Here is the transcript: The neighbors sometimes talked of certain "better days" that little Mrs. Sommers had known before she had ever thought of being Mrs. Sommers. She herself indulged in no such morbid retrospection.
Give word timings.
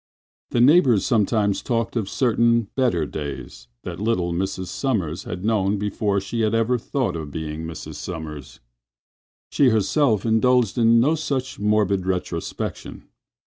The 0.49 0.61
neighbors 0.61 1.05
sometimes 1.05 1.61
talked 1.61 1.95
of 1.95 2.09
certain 2.09 2.69
"better 2.75 3.05
days" 3.05 3.67
that 3.83 3.99
little 3.99 4.33
Mrs. 4.33 4.65
Sommers 4.65 5.25
had 5.25 5.45
known 5.45 5.77
before 5.77 6.19
she 6.19 6.39
had 6.41 6.55
ever 6.55 6.79
thought 6.79 7.15
of 7.15 7.29
being 7.29 7.65
Mrs. 7.65 7.97
Sommers. 7.97 8.61
She 9.51 9.69
herself 9.69 10.25
indulged 10.25 10.79
in 10.79 10.99
no 10.99 11.13
such 11.13 11.59
morbid 11.59 12.07
retrospection. 12.07 13.09